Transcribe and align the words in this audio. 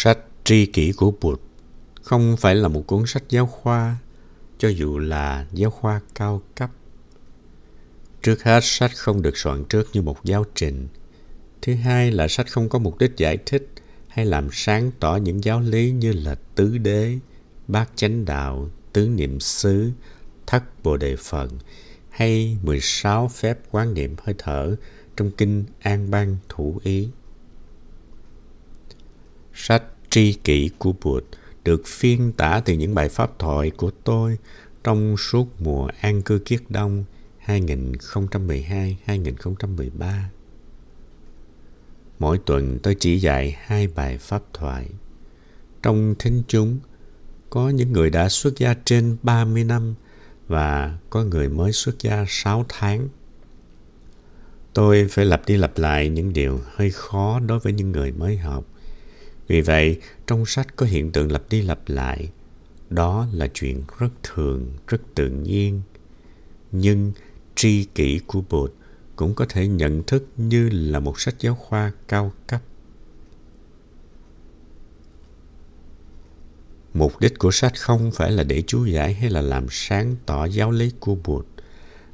Sách 0.00 0.18
tri 0.44 0.66
kỷ 0.66 0.92
của 0.92 1.12
Bụt 1.20 1.40
không 2.02 2.36
phải 2.36 2.54
là 2.54 2.68
một 2.68 2.86
cuốn 2.86 3.06
sách 3.06 3.22
giáo 3.28 3.46
khoa, 3.46 3.96
cho 4.58 4.68
dù 4.68 4.98
là 4.98 5.46
giáo 5.52 5.70
khoa 5.70 6.00
cao 6.14 6.42
cấp. 6.54 6.70
Trước 8.22 8.42
hết, 8.42 8.60
sách 8.62 8.90
không 8.96 9.22
được 9.22 9.36
soạn 9.38 9.64
trước 9.64 9.88
như 9.92 10.02
một 10.02 10.24
giáo 10.24 10.44
trình. 10.54 10.88
Thứ 11.62 11.74
hai 11.74 12.10
là 12.10 12.28
sách 12.28 12.46
không 12.50 12.68
có 12.68 12.78
mục 12.78 12.98
đích 12.98 13.16
giải 13.16 13.38
thích 13.46 13.68
hay 14.08 14.26
làm 14.26 14.48
sáng 14.52 14.90
tỏ 15.00 15.16
những 15.16 15.44
giáo 15.44 15.60
lý 15.60 15.90
như 15.90 16.12
là 16.12 16.34
tứ 16.54 16.78
đế, 16.78 17.18
bát 17.68 17.90
chánh 17.94 18.24
đạo, 18.24 18.70
tứ 18.92 19.08
niệm 19.08 19.40
xứ, 19.40 19.90
thất 20.46 20.62
bồ 20.82 20.96
đề 20.96 21.16
phần 21.16 21.50
hay 22.10 22.56
16 22.62 23.28
phép 23.28 23.58
quán 23.70 23.94
niệm 23.94 24.14
hơi 24.22 24.34
thở 24.38 24.76
trong 25.16 25.30
kinh 25.30 25.64
An 25.80 26.10
Bang 26.10 26.36
Thủ 26.48 26.80
Ý. 26.82 27.08
Sách 29.60 29.82
tri 30.10 30.32
kỷ 30.32 30.70
của 30.78 30.92
Bụt 31.02 31.24
được 31.64 31.82
phiên 31.86 32.32
tả 32.32 32.62
từ 32.64 32.72
những 32.72 32.94
bài 32.94 33.08
pháp 33.08 33.38
thoại 33.38 33.70
của 33.70 33.90
tôi 34.04 34.38
trong 34.84 35.16
suốt 35.16 35.60
mùa 35.60 35.88
an 36.00 36.22
cư 36.22 36.38
kiết 36.38 36.62
đông 36.68 37.04
2012-2013. 37.46 40.22
Mỗi 42.18 42.38
tuần 42.38 42.78
tôi 42.82 42.96
chỉ 43.00 43.18
dạy 43.18 43.56
hai 43.60 43.86
bài 43.86 44.18
pháp 44.18 44.42
thoại. 44.52 44.88
Trong 45.82 46.14
thính 46.18 46.42
chúng, 46.48 46.78
có 47.50 47.68
những 47.68 47.92
người 47.92 48.10
đã 48.10 48.28
xuất 48.28 48.58
gia 48.58 48.74
trên 48.84 49.16
30 49.22 49.64
năm 49.64 49.94
và 50.48 50.98
có 51.10 51.24
người 51.24 51.48
mới 51.48 51.72
xuất 51.72 52.00
gia 52.00 52.24
6 52.28 52.64
tháng. 52.68 53.08
Tôi 54.74 55.06
phải 55.10 55.24
lặp 55.24 55.46
đi 55.46 55.56
lặp 55.56 55.78
lại 55.78 56.08
những 56.08 56.32
điều 56.32 56.60
hơi 56.74 56.90
khó 56.90 57.40
đối 57.40 57.58
với 57.58 57.72
những 57.72 57.92
người 57.92 58.12
mới 58.12 58.36
học. 58.36 58.64
Vì 59.48 59.60
vậy, 59.60 60.00
trong 60.26 60.46
sách 60.46 60.76
có 60.76 60.86
hiện 60.86 61.12
tượng 61.12 61.32
lặp 61.32 61.42
đi 61.50 61.62
lặp 61.62 61.80
lại. 61.86 62.30
Đó 62.90 63.26
là 63.32 63.48
chuyện 63.54 63.82
rất 63.98 64.08
thường, 64.22 64.72
rất 64.86 65.00
tự 65.14 65.28
nhiên. 65.28 65.82
Nhưng 66.72 67.12
tri 67.54 67.84
kỷ 67.84 68.20
của 68.26 68.42
Bụt 68.50 68.72
cũng 69.16 69.34
có 69.34 69.46
thể 69.48 69.68
nhận 69.68 70.02
thức 70.02 70.26
như 70.36 70.68
là 70.72 71.00
một 71.00 71.20
sách 71.20 71.34
giáo 71.38 71.54
khoa 71.54 71.92
cao 72.08 72.32
cấp. 72.46 72.62
Mục 76.94 77.20
đích 77.20 77.38
của 77.38 77.50
sách 77.50 77.80
không 77.80 78.10
phải 78.12 78.30
là 78.30 78.42
để 78.42 78.62
chú 78.66 78.84
giải 78.84 79.14
hay 79.14 79.30
là 79.30 79.40
làm 79.40 79.66
sáng 79.70 80.16
tỏ 80.26 80.44
giáo 80.44 80.70
lý 80.70 80.92
của 81.00 81.14
Bụt, 81.14 81.46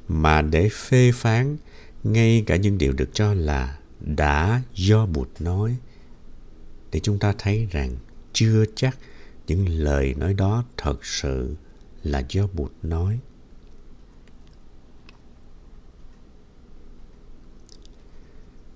mà 0.07 0.41
để 0.41 0.69
phê 0.69 1.11
phán 1.11 1.57
ngay 2.03 2.43
cả 2.45 2.55
những 2.55 2.77
điều 2.77 2.93
được 2.93 3.09
cho 3.13 3.33
là 3.33 3.77
đã 3.99 4.61
do 4.75 5.05
Bụt 5.05 5.29
nói, 5.39 5.75
để 6.95 7.01
chúng 7.03 7.19
ta 7.19 7.33
thấy 7.37 7.67
rằng 7.71 7.95
chưa 8.33 8.65
chắc 8.75 8.97
những 9.47 9.69
lời 9.69 10.13
nói 10.17 10.33
đó 10.33 10.63
thật 10.77 11.05
sự 11.05 11.55
là 12.03 12.23
do 12.29 12.47
Bụt 12.53 12.71
nói. 12.83 13.19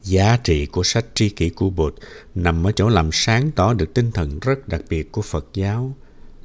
Giá 0.04 0.38
trị 0.38 0.66
của 0.66 0.84
sách 0.84 1.06
tri 1.14 1.30
kỷ 1.30 1.50
của 1.50 1.70
Bụt 1.70 1.96
nằm 2.36 2.68
ở 2.68 2.72
chỗ 2.72 2.90
làm 2.90 3.10
sáng 3.12 3.52
tỏ 3.52 3.74
được 3.74 3.94
tinh 3.94 4.12
thần 4.12 4.40
rất 4.40 4.68
đặc 4.68 4.82
biệt 4.90 5.12
của 5.12 5.22
Phật 5.22 5.48
giáo 5.54 5.96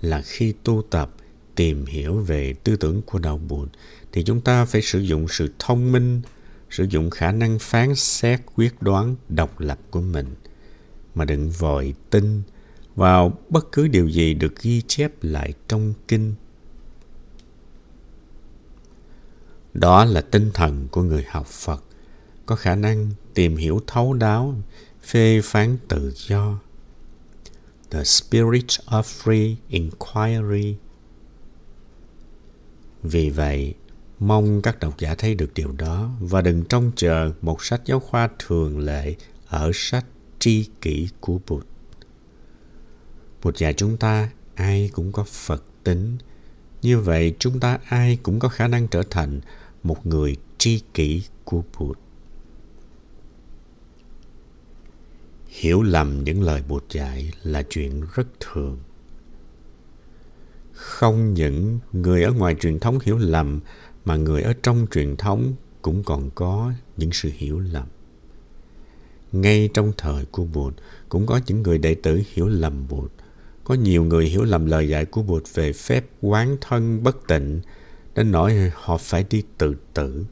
là 0.00 0.22
khi 0.22 0.54
tu 0.64 0.82
tập 0.90 1.14
tìm 1.54 1.86
hiểu 1.86 2.20
về 2.20 2.54
tư 2.64 2.76
tưởng 2.76 3.02
của 3.02 3.18
đạo 3.18 3.38
Bụt 3.48 3.68
thì 4.12 4.22
chúng 4.22 4.40
ta 4.40 4.64
phải 4.64 4.82
sử 4.82 5.00
dụng 5.00 5.26
sự 5.28 5.52
thông 5.58 5.92
minh, 5.92 6.22
sử 6.70 6.84
dụng 6.84 7.10
khả 7.10 7.32
năng 7.32 7.58
phán 7.58 7.94
xét 7.94 8.40
quyết 8.54 8.82
đoán 8.82 9.16
độc 9.28 9.60
lập 9.60 9.78
của 9.90 10.00
mình 10.00 10.34
mà 11.14 11.24
đừng 11.24 11.50
vội 11.50 11.94
tin 12.10 12.42
vào 12.96 13.38
bất 13.48 13.72
cứ 13.72 13.88
điều 13.88 14.08
gì 14.08 14.34
được 14.34 14.62
ghi 14.62 14.82
chép 14.86 15.12
lại 15.22 15.52
trong 15.68 15.94
kinh. 16.08 16.34
Đó 19.74 20.04
là 20.04 20.20
tinh 20.20 20.50
thần 20.54 20.88
của 20.90 21.02
người 21.02 21.24
học 21.28 21.46
Phật 21.46 21.84
có 22.46 22.56
khả 22.56 22.74
năng 22.74 23.10
tìm 23.34 23.56
hiểu 23.56 23.80
thấu 23.86 24.12
đáo, 24.14 24.54
phê 25.02 25.40
phán 25.44 25.78
tự 25.88 26.12
do. 26.16 26.58
The 27.90 28.04
spirit 28.04 28.66
of 28.86 29.02
free 29.02 29.54
inquiry. 29.68 30.76
Vì 33.02 33.30
vậy, 33.30 33.74
mong 34.20 34.62
các 34.62 34.80
độc 34.80 34.98
giả 34.98 35.14
thấy 35.14 35.34
được 35.34 35.54
điều 35.54 35.72
đó 35.72 36.10
và 36.20 36.40
đừng 36.40 36.64
trông 36.64 36.92
chờ 36.96 37.32
một 37.42 37.64
sách 37.64 37.80
giáo 37.84 38.00
khoa 38.00 38.28
thường 38.38 38.78
lệ 38.78 39.14
ở 39.46 39.70
sách 39.74 40.04
tri 40.44 40.66
kỷ 40.80 41.08
của 41.20 41.38
Bụt. 41.48 41.66
Bụt 43.42 43.56
dạy 43.56 43.74
chúng 43.74 43.96
ta 43.96 44.30
ai 44.54 44.90
cũng 44.92 45.12
có 45.12 45.24
Phật 45.24 45.64
tính. 45.84 46.16
Như 46.82 46.98
vậy, 46.98 47.34
chúng 47.38 47.60
ta 47.60 47.78
ai 47.88 48.18
cũng 48.22 48.38
có 48.38 48.48
khả 48.48 48.68
năng 48.68 48.88
trở 48.88 49.02
thành 49.10 49.40
một 49.82 50.06
người 50.06 50.36
tri 50.58 50.82
kỷ 50.94 51.22
của 51.44 51.62
Bụt. 51.78 51.98
hiểu 55.48 55.82
lầm 55.82 56.24
những 56.24 56.42
lời 56.42 56.62
Bụt 56.68 56.84
dạy 56.90 57.32
là 57.42 57.62
chuyện 57.62 58.02
rất 58.14 58.26
thường. 58.40 58.78
Không 60.72 61.34
những 61.34 61.78
người 61.92 62.22
ở 62.22 62.32
ngoài 62.32 62.56
truyền 62.60 62.80
thống 62.80 62.98
hiểu 63.02 63.18
lầm, 63.18 63.60
mà 64.04 64.16
người 64.16 64.42
ở 64.42 64.52
trong 64.62 64.86
truyền 64.90 65.16
thống 65.16 65.54
cũng 65.82 66.02
còn 66.04 66.30
có 66.34 66.72
những 66.96 67.12
sự 67.12 67.30
hiểu 67.34 67.58
lầm. 67.58 67.86
Ngay 69.34 69.68
trong 69.74 69.92
thời 69.96 70.24
của 70.24 70.44
Bụt 70.44 70.74
cũng 71.08 71.26
có 71.26 71.40
những 71.46 71.62
người 71.62 71.78
đệ 71.78 71.94
tử 71.94 72.22
hiểu 72.32 72.48
lầm 72.48 72.88
Bụt. 72.88 73.10
Có 73.64 73.74
nhiều 73.74 74.04
người 74.04 74.26
hiểu 74.26 74.44
lầm 74.44 74.66
lời 74.66 74.88
dạy 74.88 75.04
của 75.04 75.22
Bụt 75.22 75.42
về 75.54 75.72
phép 75.72 76.04
quán 76.20 76.56
thân 76.60 77.02
bất 77.02 77.26
tịnh 77.28 77.60
đến 78.14 78.30
nỗi 78.30 78.70
họ 78.74 78.96
phải 78.96 79.24
đi 79.30 79.42
tự 79.58 79.74
tử. 79.94 80.24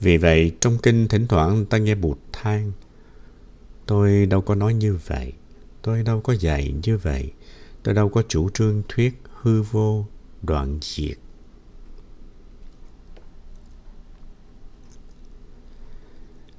Vì 0.00 0.16
vậy, 0.16 0.52
trong 0.60 0.78
kinh 0.82 1.08
thỉnh 1.08 1.26
thoảng 1.26 1.66
ta 1.66 1.78
nghe 1.78 1.94
Bụt 1.94 2.18
than– 2.32 2.72
Tôi 3.88 4.26
đâu 4.26 4.40
có 4.40 4.54
nói 4.54 4.74
như 4.74 4.98
vậy. 5.06 5.32
Tôi 5.82 6.02
đâu 6.02 6.20
có 6.20 6.32
dạy 6.32 6.74
như 6.82 6.96
vậy. 6.96 7.32
Tôi 7.82 7.94
đâu 7.94 8.08
có 8.08 8.22
chủ 8.28 8.50
trương 8.50 8.82
thuyết 8.88 9.22
hư 9.40 9.62
vô, 9.62 10.06
đoạn 10.42 10.78
diệt. 10.82 11.18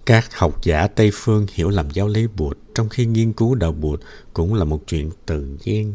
Các 0.10 0.36
học 0.38 0.64
giả 0.64 0.88
Tây 0.88 1.12
Phương 1.14 1.46
hiểu 1.54 1.70
lầm 1.70 1.90
giáo 1.90 2.08
lý 2.08 2.28
Bụt 2.28 2.58
trong 2.76 2.90
khi 2.90 3.06
nghiên 3.06 3.34
cứu 3.34 3.56
đạo 3.56 3.72
Bụt 3.72 4.02
cũng 4.34 4.54
là 4.54 4.64
một 4.64 4.84
chuyện 4.88 5.12
tự 5.26 5.58
nhiên. 5.66 5.94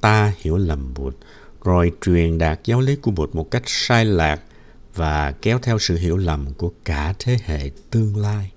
Ta 0.00 0.32
hiểu 0.38 0.56
lầm 0.56 0.94
Bụt, 0.94 1.16
rồi 1.64 1.92
truyền 2.00 2.38
đạt 2.38 2.60
giáo 2.64 2.80
lý 2.80 2.96
của 2.96 3.10
Bụt 3.10 3.34
một 3.34 3.50
cách 3.50 3.62
sai 3.66 4.04
lạc 4.04 4.42
và 4.94 5.32
kéo 5.32 5.58
theo 5.62 5.78
sự 5.78 5.96
hiểu 5.96 6.16
lầm 6.16 6.54
của 6.54 6.72
cả 6.84 7.14
thế 7.18 7.38
hệ 7.44 7.70
tương 7.90 8.16
lai. 8.16 8.52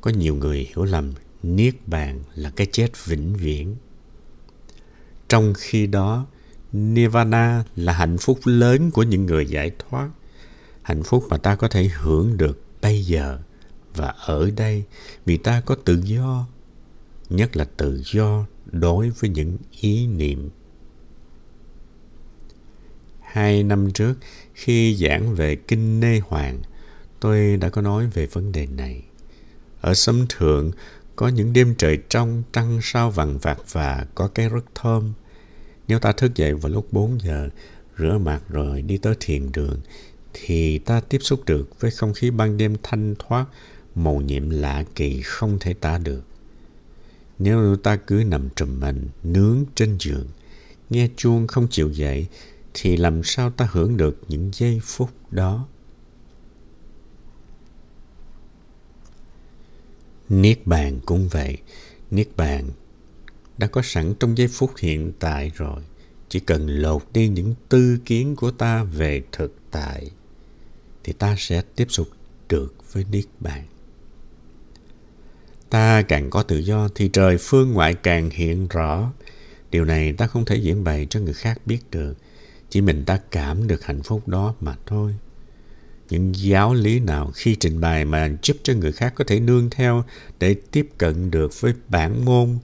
Có 0.00 0.10
nhiều 0.10 0.34
người 0.34 0.68
hiểu 0.74 0.84
lầm 0.84 1.12
niết 1.42 1.74
bàn 1.86 2.20
là 2.34 2.50
cái 2.50 2.66
chết 2.72 2.88
vĩnh 3.06 3.34
viễn. 3.36 3.76
Trong 5.28 5.54
khi 5.58 5.86
đó 5.86 6.26
nirvana 6.72 7.64
là 7.76 7.92
hạnh 7.92 8.18
phúc 8.18 8.38
lớn 8.44 8.90
của 8.90 9.02
những 9.02 9.26
người 9.26 9.46
giải 9.46 9.70
thoát. 9.78 10.08
Hạnh 10.82 11.02
phúc 11.02 11.26
mà 11.28 11.36
ta 11.36 11.54
có 11.54 11.68
thể 11.68 11.88
hưởng 11.88 12.36
được 12.36 12.62
bây 12.82 13.02
giờ 13.02 13.38
và 13.94 14.14
ở 14.26 14.50
đây 14.56 14.84
vì 15.24 15.36
ta 15.36 15.60
có 15.60 15.74
tự 15.74 16.02
do 16.04 16.46
nhất 17.30 17.56
là 17.56 17.64
tự 17.76 18.02
do 18.04 18.46
đối 18.66 19.10
với 19.10 19.30
những 19.30 19.58
ý 19.80 20.06
niệm 20.06 20.50
hai 23.20 23.62
năm 23.62 23.90
trước 23.90 24.14
khi 24.54 24.96
giảng 24.96 25.34
về 25.34 25.56
kinh 25.56 26.00
nê 26.00 26.20
hoàng 26.20 26.62
tôi 27.20 27.56
đã 27.56 27.68
có 27.68 27.82
nói 27.82 28.06
về 28.06 28.26
vấn 28.26 28.52
đề 28.52 28.66
này 28.66 29.02
ở 29.80 29.94
sấm 29.94 30.26
thượng 30.28 30.70
có 31.16 31.28
những 31.28 31.52
đêm 31.52 31.74
trời 31.78 31.98
trong, 32.08 32.42
trăng 32.52 32.78
sao 32.82 33.10
vằn 33.10 33.38
vặt 33.38 33.58
và 33.72 34.06
có 34.14 34.28
cái 34.28 34.48
rất 34.48 34.64
thơm. 34.74 35.12
Nếu 35.88 35.98
ta 35.98 36.12
thức 36.12 36.34
dậy 36.34 36.54
vào 36.54 36.72
lúc 36.72 36.92
4 36.92 37.20
giờ, 37.20 37.48
rửa 37.98 38.18
mặt 38.18 38.40
rồi 38.48 38.82
đi 38.82 38.98
tới 38.98 39.14
thiền 39.20 39.52
đường, 39.52 39.80
thì 40.34 40.78
ta 40.78 41.00
tiếp 41.00 41.18
xúc 41.22 41.40
được 41.46 41.80
với 41.80 41.90
không 41.90 42.14
khí 42.14 42.30
ban 42.30 42.56
đêm 42.56 42.76
thanh 42.82 43.14
thoát, 43.18 43.46
màu 43.94 44.20
nhiệm 44.20 44.50
lạ 44.50 44.84
kỳ 44.94 45.22
không 45.22 45.58
thể 45.60 45.74
tả 45.74 45.98
được. 45.98 46.22
Nếu 47.38 47.76
ta 47.76 47.96
cứ 47.96 48.24
nằm 48.26 48.48
trùm 48.56 48.80
mình, 48.80 49.08
nướng 49.22 49.64
trên 49.74 49.96
giường, 50.00 50.26
nghe 50.90 51.08
chuông 51.16 51.46
không 51.46 51.68
chịu 51.70 51.90
dậy, 51.90 52.26
thì 52.74 52.96
làm 52.96 53.22
sao 53.24 53.50
ta 53.50 53.68
hưởng 53.70 53.96
được 53.96 54.20
những 54.28 54.50
giây 54.52 54.80
phút 54.82 55.10
đó? 55.30 55.66
Niết 60.28 60.66
bàn 60.66 61.00
cũng 61.06 61.28
vậy. 61.28 61.58
Niết 62.10 62.28
bàn 62.36 62.70
đã 63.58 63.66
có 63.66 63.82
sẵn 63.84 64.14
trong 64.20 64.38
giây 64.38 64.48
phút 64.48 64.70
hiện 64.78 65.12
tại 65.18 65.52
rồi. 65.54 65.82
Chỉ 66.28 66.40
cần 66.40 66.66
lột 66.66 67.02
đi 67.12 67.28
những 67.28 67.54
tư 67.68 67.98
kiến 68.04 68.36
của 68.36 68.50
ta 68.50 68.84
về 68.84 69.22
thực 69.32 69.56
tại 69.70 70.10
thì 71.04 71.12
ta 71.12 71.34
sẽ 71.38 71.62
tiếp 71.76 71.86
xúc 71.88 72.08
được 72.48 72.74
với 72.92 73.04
Niết 73.10 73.24
bàn. 73.40 73.66
Ta 75.70 76.02
càng 76.02 76.30
có 76.30 76.42
tự 76.42 76.58
do 76.58 76.88
thì 76.94 77.08
trời 77.08 77.38
phương 77.40 77.72
ngoại 77.72 77.94
càng 77.94 78.30
hiện 78.30 78.68
rõ. 78.68 79.12
Điều 79.70 79.84
này 79.84 80.12
ta 80.12 80.26
không 80.26 80.44
thể 80.44 80.56
diễn 80.56 80.84
bày 80.84 81.06
cho 81.10 81.20
người 81.20 81.34
khác 81.34 81.60
biết 81.66 81.80
được. 81.90 82.14
Chỉ 82.70 82.80
mình 82.80 83.04
ta 83.04 83.18
cảm 83.30 83.66
được 83.66 83.84
hạnh 83.84 84.02
phúc 84.02 84.28
đó 84.28 84.54
mà 84.60 84.76
thôi. 84.86 85.14
Những 86.10 86.32
giáo 86.34 86.74
lý 86.74 87.00
nào 87.00 87.30
khi 87.34 87.56
trình 87.56 87.80
bày 87.80 88.04
mà 88.04 88.30
giúp 88.42 88.56
cho 88.62 88.74
người 88.74 88.92
khác 88.92 89.12
có 89.16 89.24
thể 89.26 89.40
nương 89.40 89.70
theo 89.70 90.04
để 90.38 90.56
tiếp 90.70 90.88
cận 90.98 91.30
được 91.30 91.60
với 91.60 91.72
bản 91.88 92.24
môn, 92.24 92.58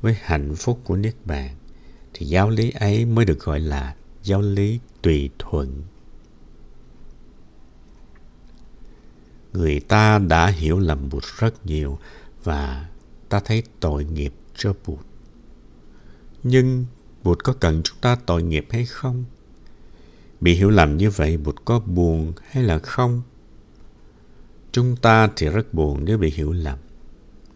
với 0.00 0.16
hạnh 0.20 0.56
phúc 0.56 0.80
của 0.84 0.96
Niết 0.96 1.14
Bàn, 1.24 1.50
thì 2.14 2.26
giáo 2.26 2.50
lý 2.50 2.70
ấy 2.70 3.04
mới 3.04 3.24
được 3.24 3.40
gọi 3.40 3.60
là 3.60 3.94
giáo 4.22 4.40
lý 4.40 4.78
tùy 5.02 5.30
thuận. 5.38 5.82
Người 9.52 9.80
ta 9.80 10.18
đã 10.18 10.46
hiểu 10.46 10.78
lầm 10.78 11.08
Bụt 11.08 11.24
rất 11.38 11.66
nhiều 11.66 11.98
và 12.44 12.88
ta 13.28 13.40
thấy 13.40 13.62
tội 13.80 14.04
nghiệp 14.04 14.32
cho 14.56 14.74
Bụt. 14.86 14.98
Nhưng 16.42 16.86
Bụt 17.22 17.38
có 17.44 17.52
cần 17.52 17.82
chúng 17.84 17.98
ta 18.00 18.16
tội 18.26 18.42
nghiệp 18.42 18.66
hay 18.70 18.86
không? 18.86 19.24
Bị 20.40 20.54
hiểu 20.54 20.70
lầm 20.70 20.96
như 20.96 21.10
vậy 21.10 21.36
Bụt 21.36 21.56
có 21.64 21.80
buồn 21.80 22.32
hay 22.50 22.62
là 22.62 22.78
không? 22.78 23.22
Chúng 24.72 24.96
ta 24.96 25.28
thì 25.36 25.48
rất 25.48 25.74
buồn 25.74 26.04
nếu 26.04 26.18
bị 26.18 26.30
hiểu 26.30 26.52
lầm. 26.52 26.78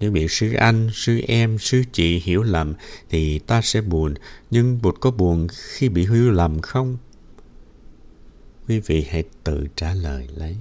Nếu 0.00 0.10
bị 0.10 0.28
sư 0.28 0.52
anh, 0.52 0.90
sư 0.92 1.20
em, 1.28 1.58
sư 1.58 1.82
chị 1.92 2.18
hiểu 2.18 2.42
lầm 2.42 2.74
thì 3.10 3.38
ta 3.38 3.60
sẽ 3.62 3.80
buồn. 3.80 4.14
Nhưng 4.50 4.82
Bụt 4.82 5.00
có 5.00 5.10
buồn 5.10 5.46
khi 5.50 5.88
bị 5.88 6.06
hiểu 6.06 6.30
lầm 6.30 6.60
không? 6.60 6.96
Quý 8.68 8.80
vị 8.80 9.06
hãy 9.10 9.24
tự 9.44 9.66
trả 9.76 9.94
lời 9.94 10.28
lấy. 10.36 10.56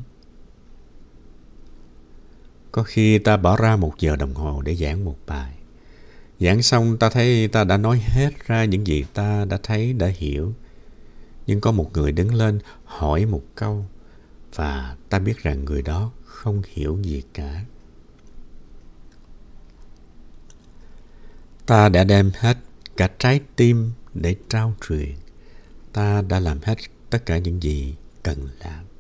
Có 2.73 2.83
khi 2.83 3.19
ta 3.19 3.37
bỏ 3.37 3.57
ra 3.57 3.75
một 3.75 3.93
giờ 3.99 4.15
đồng 4.15 4.33
hồ 4.33 4.61
để 4.61 4.75
giảng 4.75 5.05
một 5.05 5.17
bài. 5.27 5.53
Giảng 6.39 6.61
xong 6.61 6.97
ta 6.97 7.09
thấy 7.09 7.47
ta 7.47 7.63
đã 7.63 7.77
nói 7.77 8.03
hết 8.05 8.29
ra 8.47 8.65
những 8.65 8.87
gì 8.87 9.05
ta 9.13 9.45
đã 9.45 9.59
thấy, 9.63 9.93
đã 9.93 10.07
hiểu. 10.07 10.53
Nhưng 11.47 11.61
có 11.61 11.71
một 11.71 11.93
người 11.93 12.11
đứng 12.11 12.33
lên 12.33 12.59
hỏi 12.85 13.25
một 13.25 13.43
câu 13.55 13.85
và 14.55 14.95
ta 15.09 15.19
biết 15.19 15.37
rằng 15.37 15.65
người 15.65 15.81
đó 15.81 16.11
không 16.25 16.61
hiểu 16.73 16.99
gì 17.01 17.21
cả. 17.33 17.63
Ta 21.65 21.89
đã 21.89 22.03
đem 22.03 22.31
hết 22.35 22.57
cả 22.97 23.09
trái 23.19 23.39
tim 23.55 23.91
để 24.13 24.35
trao 24.49 24.73
truyền. 24.87 25.15
Ta 25.93 26.21
đã 26.21 26.39
làm 26.39 26.59
hết 26.63 26.77
tất 27.09 27.25
cả 27.25 27.37
những 27.37 27.63
gì 27.63 27.95
cần 28.23 28.47
làm. 28.59 28.92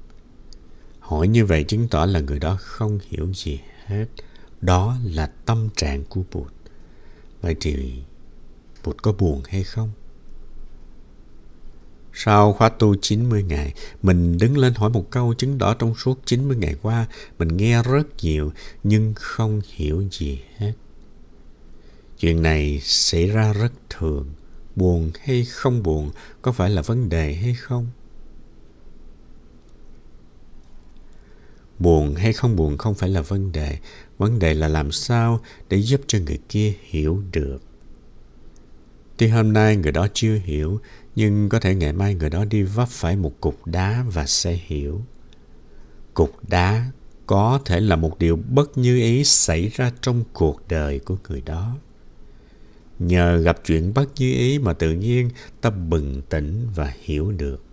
Hỏi 1.03 1.27
như 1.27 1.45
vậy 1.45 1.63
chứng 1.63 1.87
tỏ 1.87 2.05
là 2.05 2.19
người 2.19 2.39
đó 2.39 2.57
không 2.61 2.99
hiểu 3.09 3.33
gì 3.33 3.59
hết. 3.85 4.05
Đó 4.61 4.97
là 5.03 5.31
tâm 5.45 5.69
trạng 5.75 6.03
của 6.03 6.21
Bụt. 6.31 6.53
Vậy 7.41 7.55
thì 7.59 7.93
Bụt 8.83 8.97
có 9.01 9.11
buồn 9.11 9.41
hay 9.49 9.63
không? 9.63 9.91
Sau 12.13 12.53
khóa 12.53 12.69
tu 12.69 12.95
90 12.95 13.43
ngày, 13.43 13.73
mình 14.01 14.37
đứng 14.37 14.57
lên 14.57 14.73
hỏi 14.73 14.89
một 14.89 15.11
câu 15.11 15.33
chứng 15.33 15.59
tỏ 15.59 15.73
trong 15.73 15.95
suốt 15.95 16.19
90 16.25 16.57
ngày 16.57 16.75
qua, 16.81 17.05
mình 17.39 17.57
nghe 17.57 17.83
rất 17.83 18.03
nhiều 18.21 18.51
nhưng 18.83 19.13
không 19.15 19.61
hiểu 19.73 20.03
gì 20.11 20.41
hết. 20.57 20.73
Chuyện 22.19 22.41
này 22.41 22.79
xảy 22.83 23.27
ra 23.27 23.53
rất 23.53 23.71
thường. 23.89 24.29
Buồn 24.75 25.11
hay 25.23 25.45
không 25.45 25.83
buồn 25.83 26.11
có 26.41 26.51
phải 26.51 26.69
là 26.69 26.81
vấn 26.81 27.09
đề 27.09 27.33
hay 27.33 27.53
không? 27.53 27.87
Buồn 31.79 32.15
hay 32.15 32.33
không 32.33 32.55
buồn 32.55 32.77
không 32.77 32.95
phải 32.95 33.09
là 33.09 33.21
vấn 33.21 33.51
đề. 33.51 33.77
Vấn 34.17 34.39
đề 34.39 34.53
là 34.53 34.67
làm 34.67 34.91
sao 34.91 35.39
để 35.69 35.77
giúp 35.77 36.01
cho 36.07 36.19
người 36.19 36.39
kia 36.49 36.73
hiểu 36.81 37.23
được. 37.31 37.61
Tuy 39.17 39.27
hôm 39.27 39.53
nay 39.53 39.75
người 39.75 39.91
đó 39.91 40.07
chưa 40.13 40.35
hiểu, 40.43 40.79
nhưng 41.15 41.49
có 41.49 41.59
thể 41.59 41.75
ngày 41.75 41.93
mai 41.93 42.15
người 42.15 42.29
đó 42.29 42.45
đi 42.45 42.63
vấp 42.63 42.89
phải 42.89 43.15
một 43.15 43.41
cục 43.41 43.65
đá 43.65 44.05
và 44.13 44.25
sẽ 44.25 44.59
hiểu. 44.65 45.01
Cục 46.13 46.49
đá 46.49 46.91
có 47.25 47.59
thể 47.65 47.79
là 47.79 47.95
một 47.95 48.19
điều 48.19 48.35
bất 48.35 48.77
như 48.77 48.97
ý 48.97 49.23
xảy 49.23 49.67
ra 49.67 49.91
trong 50.01 50.23
cuộc 50.33 50.67
đời 50.67 50.99
của 50.99 51.17
người 51.29 51.41
đó. 51.41 51.77
Nhờ 52.99 53.37
gặp 53.37 53.57
chuyện 53.65 53.93
bất 53.93 54.09
như 54.15 54.33
ý 54.33 54.59
mà 54.59 54.73
tự 54.73 54.91
nhiên 54.91 55.29
ta 55.61 55.69
bừng 55.69 56.21
tỉnh 56.29 56.67
và 56.75 56.93
hiểu 57.01 57.31
được. 57.31 57.63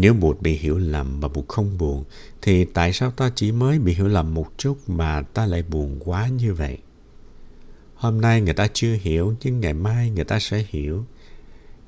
Nếu 0.00 0.14
Bụt 0.14 0.40
bị 0.40 0.52
hiểu 0.52 0.78
lầm 0.78 1.20
mà 1.20 1.28
Bụt 1.28 1.48
không 1.48 1.78
buồn, 1.78 2.04
thì 2.42 2.64
tại 2.64 2.92
sao 2.92 3.10
ta 3.10 3.30
chỉ 3.34 3.52
mới 3.52 3.78
bị 3.78 3.94
hiểu 3.94 4.08
lầm 4.08 4.34
một 4.34 4.46
chút 4.56 4.78
mà 4.86 5.22
ta 5.22 5.46
lại 5.46 5.62
buồn 5.62 5.98
quá 6.04 6.28
như 6.28 6.54
vậy? 6.54 6.78
Hôm 7.94 8.20
nay 8.20 8.40
người 8.40 8.54
ta 8.54 8.68
chưa 8.72 8.96
hiểu, 9.00 9.34
nhưng 9.42 9.60
ngày 9.60 9.74
mai 9.74 10.10
người 10.10 10.24
ta 10.24 10.38
sẽ 10.38 10.64
hiểu. 10.68 11.04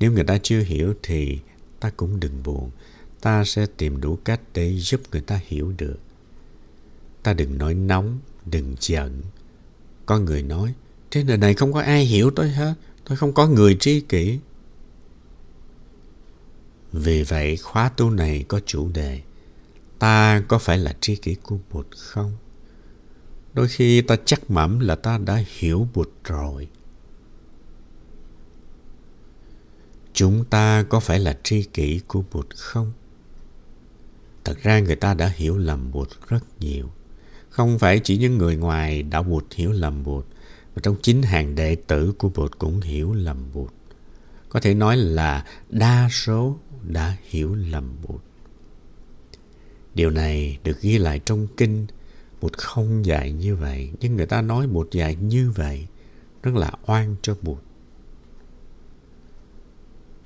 Nếu 0.01 0.13
người 0.13 0.25
ta 0.25 0.39
chưa 0.43 0.61
hiểu 0.61 0.95
thì 1.03 1.39
ta 1.81 1.91
cũng 1.97 2.21
đừng 2.21 2.43
buồn. 2.45 2.71
Ta 3.21 3.45
sẽ 3.45 3.67
tìm 3.77 4.01
đủ 4.01 4.19
cách 4.25 4.41
để 4.55 4.73
giúp 4.77 5.01
người 5.13 5.21
ta 5.21 5.41
hiểu 5.47 5.73
được. 5.79 5.99
Ta 7.23 7.33
đừng 7.33 7.59
nói 7.59 7.75
nóng, 7.75 8.19
đừng 8.47 8.75
giận. 8.81 9.23
Có 10.07 10.19
người 10.19 10.43
nói, 10.43 10.75
trên 11.11 11.27
đời 11.27 11.39
này 11.39 11.55
không 11.55 11.73
có 11.73 11.81
ai 11.81 12.05
hiểu 12.05 12.31
tôi 12.37 12.49
hết. 12.49 12.75
Tôi 13.05 13.17
không 13.17 13.33
có 13.33 13.47
người 13.47 13.77
tri 13.81 14.01
kỷ. 14.01 14.39
Vì 16.93 17.23
vậy 17.23 17.57
khóa 17.57 17.89
tu 17.89 18.11
này 18.11 18.45
có 18.49 18.61
chủ 18.67 18.89
đề 18.89 19.21
Ta 20.01 20.43
có 20.49 20.59
phải 20.59 20.79
là 20.79 20.95
tri 21.01 21.17
kỷ 21.17 21.35
của 21.35 21.59
Bụt 21.73 21.87
không? 21.97 22.37
Đôi 23.55 23.69
khi 23.69 24.01
ta 24.01 24.17
chắc 24.25 24.51
mẩm 24.51 24.81
là 24.81 24.95
ta 24.95 25.19
đã 25.19 25.45
hiểu 25.59 25.89
Bụt 25.95 26.09
rồi. 26.25 26.69
Chúng 30.13 30.45
ta 30.45 30.85
có 30.89 31.01
phải 31.01 31.19
là 31.19 31.39
tri 31.43 31.63
kỷ 31.63 32.01
của 32.07 32.23
Bụt 32.33 32.47
không? 32.57 32.93
Thật 34.45 34.59
ra 34.63 34.81
người 34.81 34.97
ta 34.97 35.15
đã 35.15 35.33
hiểu 35.37 35.59
lầm 35.59 35.93
Bụt 35.93 36.09
rất 36.29 36.45
nhiều. 36.61 36.91
Không 37.49 37.79
phải 37.79 38.01
chỉ 38.05 38.19
những 38.19 38.39
người 38.39 38.57
ngoài 38.57 39.03
đạo 39.03 39.23
Bụt 39.23 39.45
hiểu 39.55 39.73
lầm 39.73 40.05
Bụt, 40.05 40.27
mà 40.75 40.81
trong 40.83 40.97
chính 41.03 41.23
hàng 41.23 41.55
đệ 41.55 41.75
tử 41.75 42.13
của 42.19 42.29
Bụt 42.29 42.59
cũng 42.59 42.81
hiểu 42.81 43.13
lầm 43.13 43.53
Bụt. 43.55 43.71
Có 44.49 44.61
thể 44.61 44.75
nói 44.75 44.97
là 44.97 45.45
đa 45.69 46.09
số 46.13 46.59
đã 46.83 47.17
hiểu 47.23 47.55
lầm 47.55 47.97
Bụt. 48.03 48.21
Điều 49.95 50.11
này 50.11 50.59
được 50.65 50.81
ghi 50.81 50.99
lại 50.99 51.21
trong 51.25 51.47
kinh. 51.57 51.87
Bụt 52.41 52.53
không 52.59 53.07
dạy 53.07 53.33
như 53.33 53.57
vậy, 53.57 53.93
nhưng 54.01 54.17
người 54.17 54.27
ta 54.27 54.43
nói 54.43 54.67
Bụt 54.67 54.91
dạy 54.93 55.17
như 55.17 55.51
vậy, 55.51 55.87
rất 56.43 56.55
là 56.55 56.73
oan 56.87 57.17
cho 57.23 57.37
Bụt. 57.43 57.59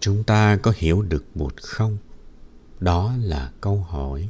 Chúng 0.00 0.24
ta 0.24 0.56
có 0.56 0.72
hiểu 0.76 1.02
được 1.02 1.24
Bụt 1.34 1.56
không? 1.56 1.98
Đó 2.80 3.14
là 3.22 3.52
câu 3.60 3.76
hỏi. 3.76 4.28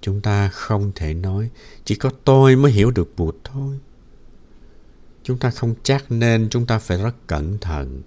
Chúng 0.00 0.20
ta 0.20 0.48
không 0.48 0.92
thể 0.94 1.14
nói 1.14 1.50
chỉ 1.84 1.94
có 1.94 2.10
tôi 2.24 2.56
mới 2.56 2.72
hiểu 2.72 2.90
được 2.90 3.12
Bụt 3.16 3.36
thôi. 3.44 3.78
Chúng 5.22 5.38
ta 5.38 5.50
không 5.50 5.74
chắc 5.82 6.12
nên 6.12 6.48
chúng 6.50 6.66
ta 6.66 6.78
phải 6.78 6.98
rất 7.02 7.26
cẩn 7.26 7.58
thận 7.58 8.02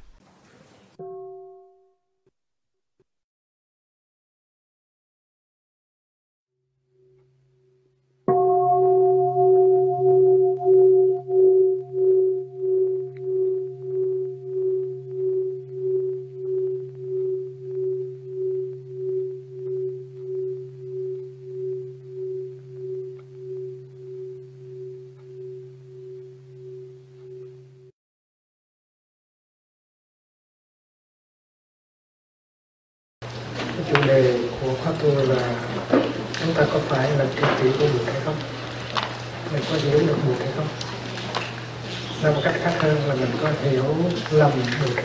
Hiểu 43.71 43.85
lầm 44.31 44.51
được. 44.81 45.03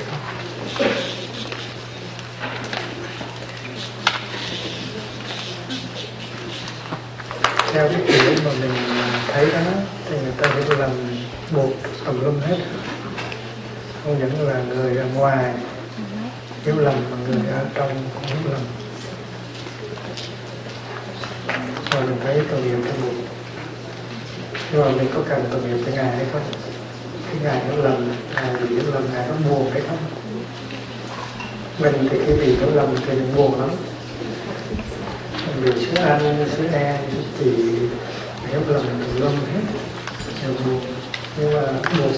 Theo 7.73 7.89
cái 7.89 8.01
kiểu 8.07 8.35
mà 8.45 8.51
mình 8.61 8.71
thấy 9.27 9.51
đó, 9.51 9.59
thì 10.09 10.17
người 10.17 10.33
ta 10.41 10.49
hiểu 10.55 10.77
lầm 10.77 10.91
buộc 11.51 11.73
tùm 12.05 12.23
lum 12.23 12.39
hết. 12.39 12.57
Không 14.03 14.19
những 14.19 14.47
là 14.47 14.61
người 14.69 14.97
ở 14.97 15.05
ngoài 15.15 15.53
hiểu 16.65 16.75
lầm, 16.77 16.95
mà 17.11 17.17
người 17.27 17.51
ở 17.51 17.65
trong 17.73 17.89
cũng 18.13 18.23
hiểu 18.23 18.51
lầm. 18.51 18.61
Rồi 21.91 22.01
mình 22.01 22.19
thấy 22.23 22.41
tội 22.51 22.61
hiểu 22.61 22.77
cái 22.83 22.93
buộc 23.01 23.13
nhưng 24.71 24.81
mà 24.81 24.89
mình 24.89 25.07
có 25.15 25.19
cần 25.29 25.45
tội 25.51 25.61
hiểu 25.61 25.77
cái 25.85 25.95
ngài 25.95 26.15
hay 26.15 26.25
không? 26.33 26.72
Cái 27.33 27.41
ngài 27.43 27.65
hiểu 27.65 27.83
lầm 27.83 28.11
ngài 28.35 28.53
bị 28.53 28.75
hiểu 28.75 28.83
lầm 28.93 29.03
ngài 29.13 29.27
có 29.29 29.35
buồn 29.49 29.71
hay 29.71 29.81
không? 29.81 29.97
Mình 31.79 32.07
thì 32.11 32.17
khi 32.25 32.33
bị 32.33 32.55
hiểu 32.55 32.75
lần 32.75 32.95
thì 33.07 33.13
mình 33.13 33.35
buồn 33.35 33.59
lắm. 33.59 33.69
Mình 35.47 35.65
bị 35.65 35.85
sứ 35.85 35.95
ăn 35.95 36.47
sứ 36.57 36.67
e 36.67 36.99
thì 37.39 37.51
hiểu 38.49 38.61
lầm 38.67 38.85
mình 38.85 39.23
lâm 39.23 39.31
hết 39.31 39.61
đều 40.43 40.53
buồn. 40.65 40.81
Nhưng 41.37 41.53
mà 41.53 41.61
một 41.99 42.09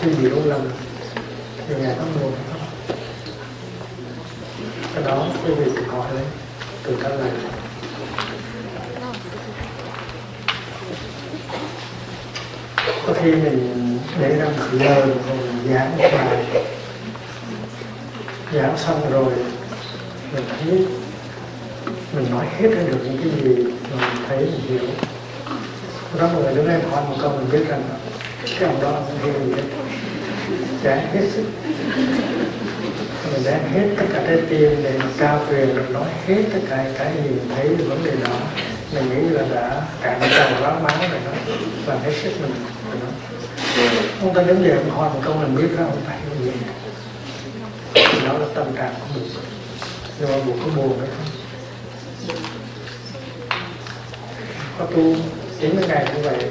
khi 0.00 0.10
bị 0.10 0.18
hiểu 0.18 0.44
lần 0.44 0.70
thì 1.68 1.74
ngày 1.80 1.94
nó 1.98 2.04
buồn 2.20 2.32
hay 2.32 2.44
không? 2.52 2.60
Cái 4.94 5.02
đó 5.04 5.26
quý 5.46 5.54
vị 5.54 5.70
tự 5.76 5.82
hỏi 5.82 6.14
lên 6.14 6.24
từ 6.82 6.96
các 7.02 7.08
lời 7.08 7.30
có 13.06 13.14
khi 13.22 13.30
mình 13.30 13.77
để 14.20 14.36
ra 14.36 14.44
một 14.44 14.66
lời 14.72 15.00
rồi 15.00 15.36
mình 15.36 15.72
giảng 15.74 15.98
bài. 15.98 16.44
Giảng 18.54 18.76
xong 18.76 19.10
rồi, 19.10 19.32
mình 20.32 20.44
thấy, 20.48 20.86
mình 22.12 22.30
nói 22.30 22.46
hết 22.58 22.68
ra 22.68 22.82
được 22.86 22.98
những 23.04 23.18
cái 23.22 23.30
gì 23.42 23.64
mà 23.64 24.08
mình 24.14 24.24
thấy, 24.28 24.38
mình 24.38 24.60
hiểu. 24.68 24.88
Đó 26.18 26.28
mọi 26.34 26.42
người 26.42 26.54
đứng 26.54 26.68
đây 26.68 26.80
hỏi 26.90 27.02
một 27.08 27.16
câu, 27.22 27.30
mình 27.30 27.48
biết 27.52 27.68
rằng 27.68 27.82
cái 28.58 28.68
ông 28.68 28.82
đó 28.82 28.92
không 28.92 29.18
hiểu 29.24 29.34
gì 29.46 29.52
hết. 29.52 29.62
Giảng 30.84 31.12
hết 31.12 31.28
sức. 31.34 31.44
Mình 33.32 33.42
đem 33.44 33.60
hết 33.72 33.88
tất 33.98 34.04
cả 34.12 34.22
trái 34.26 34.38
tim 34.48 34.82
để 34.82 34.92
mà 34.98 35.06
cao 35.18 35.40
truyền 35.50 35.66
mình 35.76 35.92
nói 35.92 36.04
hết 36.26 36.42
tất 36.52 36.60
cả 36.70 36.84
cái 36.98 37.12
gì 37.14 37.30
mình 37.30 37.50
thấy 37.56 37.68
vấn 37.68 38.04
đề 38.04 38.12
đó. 38.24 38.36
Mình 38.94 39.08
nghĩ 39.08 39.28
là 39.28 39.42
đã 39.54 39.82
cạn 40.02 40.20
trầu 40.20 40.60
lá 40.60 40.70
máu 40.70 40.96
rồi 41.10 41.20
đó. 41.24 41.54
Làm 41.86 41.98
hết 42.02 42.12
sức 42.22 42.32
mình 42.42 42.52
mình 42.90 43.00
nói 43.00 43.37
ông 44.20 44.34
ta 44.34 44.42
đến 44.42 44.62
giờ 44.62 44.76
ông 44.76 44.90
hỏi 44.90 45.10
một 45.14 45.20
câu 45.24 45.34
mình 45.34 45.56
biết 45.56 45.68
đó 45.78 45.84
ông 45.84 46.02
ta 46.06 46.12
hiểu 46.12 46.44
gì. 46.44 46.60
Thì 47.94 48.26
đó 48.26 48.32
là 48.38 48.46
tâm 48.54 48.66
trạng 48.76 48.94
của 49.00 49.06
mình. 49.14 49.30
Nhưng 50.20 50.32
mà 50.32 50.38
buồn 50.46 50.58
có 50.64 50.82
buồn 50.82 50.98
hay 51.00 51.08
không? 51.08 51.26
Có 54.78 54.84
tu 54.84 55.16
chín 55.60 55.76
cái 55.76 55.88
ngày 55.88 56.06
như 56.14 56.22
vậy. 56.22 56.50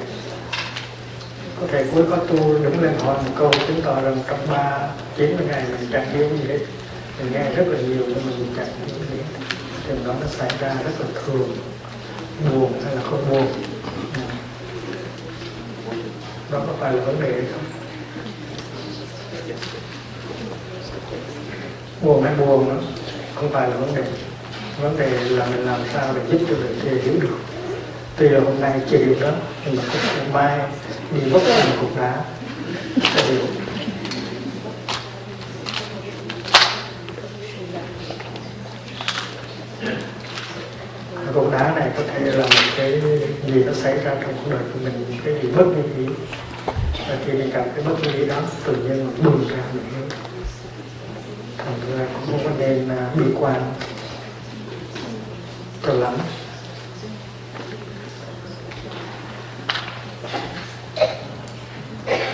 Có 1.61 1.67
thể 1.71 1.85
cuối 1.93 2.03
có 2.09 2.17
tu, 2.17 2.37
đứng 2.63 2.81
lên 2.83 2.93
hỏi 2.99 3.17
một 3.25 3.31
câu, 3.37 3.51
chứng 3.67 3.81
tỏ 3.81 4.01
rằng 4.01 4.17
trong 4.27 4.39
ba, 4.51 4.79
chín 5.17 5.37
mươi 5.37 5.45
ngày 5.47 5.63
mình 5.71 5.89
chẳng 5.91 6.13
hiểu 6.13 6.29
gì 6.29 6.47
hết. 6.47 6.59
Mình 7.19 7.31
nghe 7.33 7.51
rất 7.55 7.67
là 7.67 7.77
nhiều, 7.77 8.03
nhưng 8.07 8.25
mình 8.25 8.53
chẳng 8.57 8.67
hiểu 8.77 8.95
gì 9.11 9.17
hết. 9.17 9.39
Thì 9.87 9.93
đó 10.05 10.13
nó 10.21 10.27
xảy 10.27 10.49
ra 10.59 10.75
rất 10.85 10.91
là 10.99 11.21
thường. 11.25 11.57
Buồn 12.51 12.73
hay 12.85 12.95
là 12.95 13.01
không 13.01 13.29
buồn 13.29 13.47
đó 16.51 16.59
có 16.67 16.73
phải 16.79 16.93
là 16.93 17.03
vấn 17.03 17.21
đề 17.21 17.41
không? 17.51 17.63
Buồn 22.01 22.23
hay 22.23 22.35
buồn 22.35 22.69
đó, 22.69 22.75
không 23.35 23.49
phải 23.51 23.69
là 23.69 23.75
vấn 23.75 23.95
đề. 23.95 24.03
Vấn 24.81 24.97
đề 24.97 25.09
là 25.09 25.45
mình 25.45 25.65
làm 25.65 25.79
sao 25.93 26.13
để 26.15 26.21
giúp 26.31 26.45
cho 26.49 26.55
người 26.55 26.75
kia 26.83 27.01
hiểu 27.03 27.13
được. 27.21 27.37
Tuy 28.17 28.29
là 28.29 28.39
hôm 28.39 28.61
nay 28.61 28.79
chưa 28.89 28.97
hiểu 28.97 29.15
đó, 29.21 29.31
nhưng 29.65 29.75
mà 29.75 29.83
có 29.93 29.99
thể 29.99 30.27
mai 30.33 30.59
đi 31.11 31.31
mất 31.31 31.39
thành 31.45 31.77
cục 31.81 31.97
đá 31.97 32.23
sẽ 33.15 33.25
hiểu. 33.25 33.41
Cục 41.33 41.51
đá 41.51 41.73
này 41.75 41.89
có 41.97 42.03
thể 42.07 42.19
là 42.19 42.43
một 42.43 42.49
cái 42.77 43.01
gì 43.47 43.63
nó 43.63 43.73
xảy 43.73 43.97
ra 43.97 44.15
trong 44.21 44.33
cuộc 44.35 44.51
đời 44.51 44.59
của 44.73 44.79
mình 44.83 45.19
cái 45.25 45.33
gì 45.33 45.49
bất 45.55 45.65
như 45.65 45.83
ý 45.97 46.13
và 47.09 47.17
khi 47.25 47.33
mình 47.33 47.49
cảm 47.53 47.65
thấy 47.75 47.83
bất 47.83 47.95
như 48.03 48.25
đó 48.25 48.35
tự 48.65 48.75
nhiên 48.75 48.97
mình 48.97 49.23
bùng 49.23 49.47
ra 49.49 49.57
mình 49.73 49.83
hiểu 49.91 50.05
thành 51.57 51.97
ra 51.97 52.05
cũng 52.13 52.25
không 52.31 52.39
có 52.43 52.49
nên 52.59 52.89
à, 52.89 53.09
bi 53.15 53.25
quan 53.39 53.73
cho 55.83 55.93
lắm. 55.93 56.13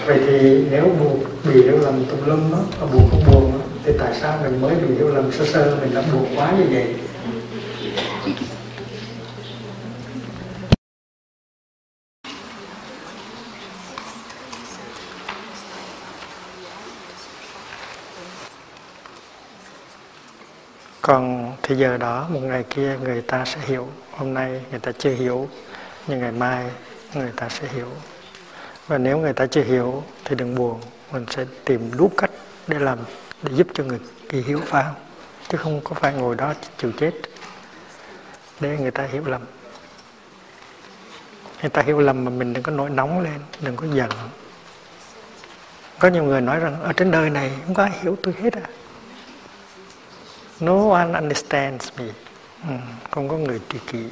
Vậy 0.05 0.19
thì 0.27 0.65
nếu 0.71 0.83
buộc 0.99 1.17
bị 1.43 1.63
hiểu 1.63 1.77
lầm 1.77 2.05
tùm 2.05 2.25
lum 2.25 2.51
đó 2.51 2.59
buộc 2.79 2.91
buồn 2.91 3.09
không 3.11 3.23
buồn 3.31 3.51
đó, 3.51 3.65
thì 3.83 3.91
tại 3.99 4.13
sao 4.21 4.39
mình 4.43 4.61
mới 4.61 4.75
bị 4.75 4.95
hiểu 4.95 5.07
lầm 5.07 5.31
sơ 5.31 5.45
sơ 5.45 5.77
mình 5.81 5.95
đã 5.95 6.03
buồn 6.13 6.35
quá 6.35 6.53
như 6.57 6.63
vậy? 6.69 6.95
Còn 21.03 21.53
thì 21.63 21.75
giờ 21.75 21.97
đó, 21.97 22.27
một 22.29 22.39
ngày 22.43 22.63
kia 22.69 22.97
người 23.03 23.21
ta 23.21 23.45
sẽ 23.45 23.59
hiểu. 23.65 23.87
Hôm 24.11 24.33
nay 24.33 24.61
người 24.71 24.79
ta 24.79 24.91
chưa 24.91 25.09
hiểu, 25.09 25.49
nhưng 26.07 26.19
ngày 26.19 26.31
mai 26.31 26.65
người 27.13 27.31
ta 27.35 27.49
sẽ 27.49 27.67
hiểu. 27.67 27.87
Và 28.87 28.97
nếu 28.97 29.17
người 29.17 29.33
ta 29.33 29.45
chưa 29.45 29.63
hiểu 29.63 30.03
thì 30.25 30.35
đừng 30.35 30.55
buồn, 30.55 30.81
mình 31.11 31.25
sẽ 31.29 31.45
tìm 31.65 31.91
đủ 31.97 32.11
cách 32.17 32.31
để 32.67 32.79
làm, 32.79 32.97
để 33.43 33.51
giúp 33.55 33.67
cho 33.73 33.83
người 33.83 33.99
kỳ 34.29 34.41
hiểu 34.41 34.61
vào 34.69 34.95
chứ 35.47 35.57
không 35.57 35.81
có 35.83 35.95
phải 35.95 36.13
ngồi 36.13 36.35
đó 36.35 36.53
chịu 36.77 36.91
chết 36.99 37.11
để 38.59 38.77
người 38.77 38.91
ta 38.91 39.03
hiểu 39.03 39.23
lầm. 39.25 39.41
Người 41.61 41.69
ta 41.69 41.81
hiểu 41.81 41.99
lầm 41.99 42.25
mà 42.25 42.31
mình 42.31 42.53
đừng 42.53 42.63
có 42.63 42.71
nổi 42.71 42.89
nóng 42.89 43.19
lên, 43.19 43.39
đừng 43.61 43.75
có 43.75 43.87
giận. 43.93 44.09
Có 45.99 46.07
nhiều 46.07 46.23
người 46.23 46.41
nói 46.41 46.59
rằng, 46.59 46.81
ở 46.81 46.93
trên 46.93 47.11
đời 47.11 47.29
này 47.29 47.51
không 47.65 47.73
có 47.73 47.83
ai 47.83 47.91
hiểu 48.01 48.17
tôi 48.23 48.33
hết 48.43 48.53
à 48.53 48.67
no 50.65 50.89
one 50.89 51.13
understands 51.13 51.89
me. 51.97 52.05
Ừ, 52.67 52.73
không 53.11 53.29
có 53.29 53.37
người 53.37 53.59
tri 53.69 53.79
kỷ. 53.87 54.03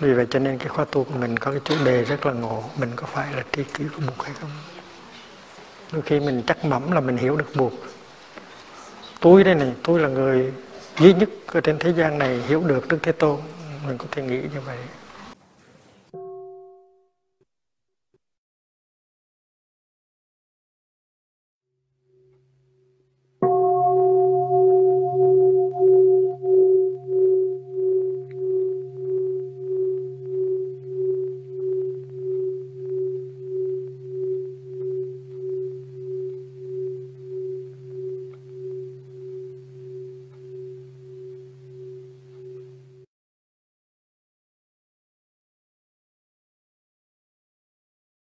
Vì 0.00 0.12
vậy 0.12 0.26
cho 0.30 0.38
nên 0.38 0.58
cái 0.58 0.68
khóa 0.68 0.84
tu 0.84 1.04
của 1.04 1.14
mình 1.14 1.38
có 1.38 1.50
cái 1.50 1.60
chủ 1.64 1.74
đề 1.84 2.04
rất 2.04 2.26
là 2.26 2.32
ngộ. 2.32 2.64
Mình 2.78 2.90
có 2.96 3.06
phải 3.06 3.32
là 3.32 3.42
tri 3.52 3.64
kỷ 3.64 3.84
của 3.96 4.02
Bụt 4.06 4.26
hay 4.26 4.34
không? 4.40 4.50
Đôi 5.92 6.02
khi 6.02 6.20
mình 6.20 6.42
chắc 6.46 6.64
mẩm 6.64 6.92
là 6.92 7.00
mình 7.00 7.16
hiểu 7.16 7.36
được 7.36 7.50
Bụt 7.54 7.72
tôi 9.20 9.44
đây 9.44 9.54
này 9.54 9.72
tôi 9.82 10.00
là 10.00 10.08
người 10.08 10.52
duy 10.98 11.14
nhất 11.14 11.28
ở 11.46 11.60
trên 11.60 11.78
thế 11.78 11.92
gian 11.92 12.18
này 12.18 12.40
hiểu 12.48 12.62
được 12.66 12.88
Đức 12.88 12.98
Thế 13.02 13.12
Tôn. 13.12 13.40
Mình 13.86 13.98
có 13.98 14.04
thể 14.10 14.22
nghĩ 14.22 14.40
như 14.54 14.60
vậy. 14.66 14.76